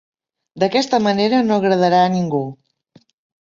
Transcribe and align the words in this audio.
D'aquesta 0.61 0.99
manera 1.07 1.41
no 1.51 1.59
agradarà 1.59 2.01
a 2.07 2.09
ningú. 2.15 2.41